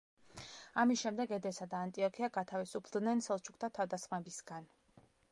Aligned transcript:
ამის 0.83 1.01
შემდეგ 1.01 1.33
ედესა 1.35 1.67
და 1.73 1.81
ანტიოქია 1.87 2.29
გათავისუფლდნენ 2.37 3.21
სელჩუკთა 3.25 3.69
თავდასხმებისგან. 3.79 4.67